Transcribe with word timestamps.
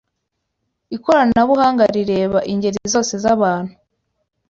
ikoranabuhanga 0.95 1.83
rireba 1.95 2.39
ingeri 2.51 2.77
zose 2.93 3.13
zabantu 3.23 3.73